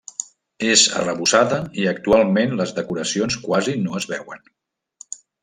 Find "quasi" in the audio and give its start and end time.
3.45-3.77